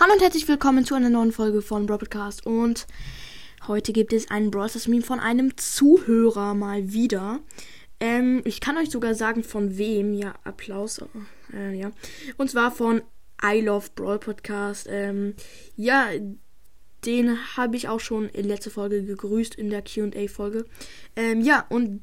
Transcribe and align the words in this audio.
Hallo 0.00 0.12
und 0.12 0.20
herzlich 0.20 0.48
willkommen 0.48 0.84
zu 0.84 0.96
einer 0.96 1.08
neuen 1.08 1.30
Folge 1.30 1.62
von 1.62 1.86
Broadcast 1.86 2.44
und 2.44 2.88
heute 3.68 3.92
gibt 3.92 4.12
es 4.12 4.28
einen 4.28 4.50
Brawl 4.50 4.68
Meme 4.88 5.04
von 5.04 5.20
einem 5.20 5.56
Zuhörer 5.56 6.54
mal 6.54 6.92
wieder. 6.92 7.38
Ähm, 8.00 8.42
ich 8.44 8.60
kann 8.60 8.76
euch 8.76 8.90
sogar 8.90 9.14
sagen 9.14 9.44
von 9.44 9.78
wem, 9.78 10.12
ja, 10.12 10.34
Applaus, 10.42 11.00
äh, 11.52 11.78
ja. 11.78 11.92
Und 12.36 12.50
zwar 12.50 12.72
von 12.72 13.02
I 13.40 13.60
Love 13.60 13.90
Brawl 13.94 14.18
Podcast. 14.18 14.88
Ähm, 14.90 15.34
ja, 15.76 16.08
den 17.06 17.56
habe 17.56 17.76
ich 17.76 17.86
auch 17.86 18.00
schon 18.00 18.28
in 18.30 18.48
letzter 18.48 18.72
Folge 18.72 19.04
gegrüßt 19.04 19.54
in 19.54 19.70
der 19.70 19.84
Q&A 19.84 20.26
Folge. 20.26 20.64
Ähm, 21.14 21.40
ja, 21.40 21.66
und 21.68 22.02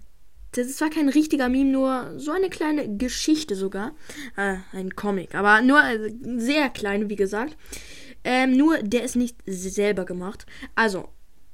das 0.53 0.67
ist 0.67 0.77
zwar 0.77 0.89
kein 0.89 1.09
richtiger 1.09 1.49
Meme, 1.49 1.71
nur 1.71 2.13
so 2.17 2.31
eine 2.31 2.49
kleine 2.49 2.97
Geschichte 2.97 3.55
sogar. 3.55 3.93
Äh, 4.35 4.57
ein 4.73 4.95
Comic, 4.95 5.35
aber 5.35 5.61
nur 5.61 5.81
äh, 5.81 6.13
sehr 6.37 6.69
klein, 6.69 7.09
wie 7.09 7.15
gesagt. 7.15 7.57
Ähm, 8.23 8.55
nur 8.55 8.77
der 8.79 9.03
ist 9.03 9.15
nicht 9.15 9.37
selber 9.45 10.05
gemacht. 10.05 10.45
Also, 10.75 11.09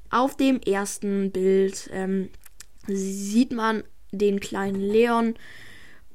auf 0.10 0.36
dem 0.36 0.60
ersten 0.62 1.32
Bild 1.32 1.90
ähm, 1.94 2.30
sieht 2.88 3.52
man 3.52 3.84
den 4.12 4.40
kleinen 4.40 4.80
Leon 4.80 5.36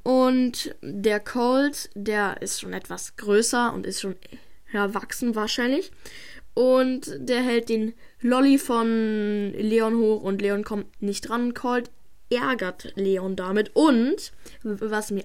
und 0.03 0.75
der 0.83 1.21
Colt, 1.21 1.91
der 1.95 2.43
ist 2.43 2.61
schon 2.61 2.73
etwas 2.73 3.17
größer 3.17 3.73
und 3.73 3.87
ist 3.87 4.01
schon 4.01 4.17
erwachsen 4.73 5.35
wahrscheinlich. 5.35 5.93
Und 6.55 7.15
der 7.17 7.43
hält 7.43 7.69
den 7.69 7.95
Lolly 8.21 8.59
von 8.59 9.53
Leon 9.53 9.97
hoch 9.97 10.23
und 10.23 10.43
Leon 10.43 10.65
kommt 10.65 11.01
nicht 11.01 11.29
dran. 11.29 11.55
Colt 11.55 11.91
ärgert 12.35 12.93
Leon 12.97 13.37
damit. 13.37 13.71
Und 13.75 14.33
was 14.63 15.11
mir 15.11 15.25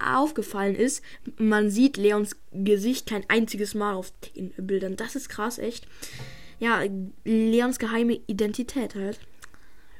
aufgefallen 0.00 0.74
ist, 0.74 1.02
man 1.38 1.70
sieht 1.70 1.96
Leons 1.96 2.36
Gesicht 2.52 3.08
kein 3.08 3.24
einziges 3.28 3.74
Mal 3.74 3.94
auf 3.94 4.12
den 4.34 4.52
Bildern. 4.56 4.96
Das 4.96 5.16
ist 5.16 5.28
krass, 5.28 5.58
echt. 5.58 5.86
Ja, 6.58 6.82
Leons 7.24 7.78
geheime 7.78 8.20
Identität 8.26 8.94
halt. 8.94 9.18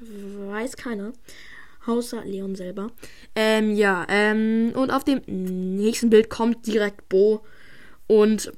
Weiß 0.00 0.76
keiner. 0.76 1.12
Außer 1.86 2.24
Leon 2.24 2.56
selber. 2.56 2.90
Ähm, 3.34 3.74
ja, 3.76 4.06
ähm, 4.08 4.72
und 4.74 4.90
auf 4.90 5.04
dem 5.04 5.22
nächsten 5.26 6.10
Bild 6.10 6.30
kommt 6.30 6.66
direkt 6.66 7.08
Bo 7.08 7.44
und 8.08 8.52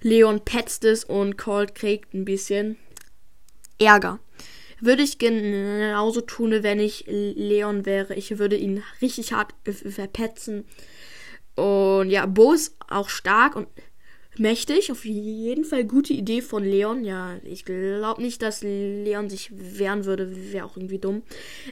Leon 0.00 0.44
petzt 0.44 0.84
es 0.84 1.02
und 1.04 1.36
Colt 1.36 1.74
kriegt 1.74 2.14
ein 2.14 2.24
bisschen 2.24 2.76
Ärger. 3.78 4.20
Würde 4.80 5.02
ich 5.02 5.18
genauso 5.18 6.20
tun, 6.20 6.62
wenn 6.62 6.80
ich 6.80 7.04
Leon 7.08 7.86
wäre. 7.86 8.14
Ich 8.14 8.38
würde 8.38 8.56
ihn 8.56 8.82
richtig 9.00 9.32
hart 9.32 9.54
verpetzen. 9.64 10.64
Und 11.54 12.10
ja, 12.10 12.26
Bo 12.26 12.52
ist 12.52 12.76
auch 12.88 13.08
stark 13.08 13.56
und 13.56 13.68
mächtig. 14.38 14.90
Auf 14.90 15.04
jeden 15.04 15.64
Fall 15.64 15.84
gute 15.84 16.12
Idee 16.12 16.42
von 16.42 16.64
Leon. 16.64 17.04
Ja, 17.04 17.36
ich 17.44 17.64
glaube 17.64 18.22
nicht, 18.22 18.42
dass 18.42 18.62
Leon 18.62 19.30
sich 19.30 19.50
wehren 19.52 20.04
würde. 20.04 20.52
Wäre 20.52 20.66
auch 20.66 20.76
irgendwie 20.76 20.98
dumm. 20.98 21.22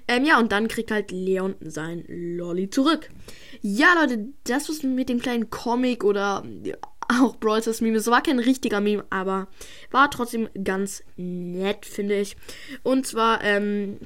Ähm, 0.09 0.25
ja, 0.25 0.39
und 0.39 0.53
dann 0.53 0.69
kriegt 0.69 0.91
halt 0.91 1.11
Leon 1.11 1.55
sein 1.61 2.05
Lolly 2.09 2.71
zurück. 2.71 3.09
Ja, 3.61 3.95
Leute, 4.01 4.29
das 4.45 4.69
was 4.69 4.83
mit 4.83 5.09
dem 5.09 5.21
kleinen 5.21 5.51
Comic 5.51 6.05
oder 6.05 6.45
auch 7.23 7.37
Brawl 7.37 7.63
Stars 7.63 7.81
Meme. 7.81 7.97
Es 7.97 8.07
war 8.07 8.23
kein 8.23 8.39
richtiger 8.39 8.81
Meme, 8.81 9.05
aber 9.11 9.49
war 9.91 10.11
trotzdem 10.11 10.49
ganz 10.63 11.03
nett, 11.17 11.87
finde 11.87 12.21
ich. 12.21 12.37
Und 12.83 13.07
zwar, 13.07 13.43
ähm, 13.43 13.99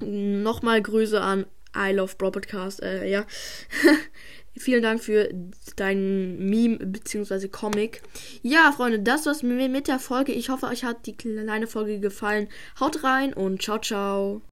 nochmal 0.00 0.82
Grüße 0.82 1.20
an 1.20 1.46
I 1.76 1.92
Love 1.92 2.14
Brawl 2.16 2.32
Podcast, 2.32 2.82
äh, 2.82 3.08
ja. 3.08 3.26
Vielen 4.54 4.82
Dank 4.82 5.02
für 5.02 5.30
dein 5.76 6.38
Meme 6.38 6.76
bzw. 6.78 7.48
Comic. 7.48 8.02
Ja, 8.42 8.72
Freunde, 8.72 9.00
das 9.00 9.24
war's 9.24 9.42
mit 9.42 9.88
der 9.88 9.98
Folge. 9.98 10.32
Ich 10.32 10.50
hoffe, 10.50 10.66
euch 10.66 10.84
hat 10.84 11.06
die 11.06 11.16
kleine 11.16 11.66
Folge 11.66 12.00
gefallen. 12.00 12.48
Haut 12.78 13.02
rein 13.02 13.32
und 13.32 13.62
ciao, 13.62 13.78
ciao. 13.78 14.40